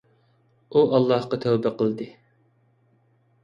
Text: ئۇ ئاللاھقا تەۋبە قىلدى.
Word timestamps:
ئۇ 0.75 0.83
ئاللاھقا 0.95 1.39
تەۋبە 1.45 1.75
قىلدى. 1.83 2.11